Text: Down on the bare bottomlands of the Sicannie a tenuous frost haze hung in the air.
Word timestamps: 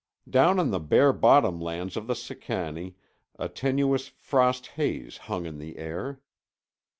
Down 0.27 0.59
on 0.59 0.71
the 0.71 0.79
bare 0.79 1.13
bottomlands 1.13 1.95
of 1.95 2.07
the 2.07 2.15
Sicannie 2.15 2.95
a 3.37 3.47
tenuous 3.47 4.07
frost 4.07 4.65
haze 4.69 5.17
hung 5.29 5.45
in 5.45 5.59
the 5.59 5.77
air. 5.77 6.21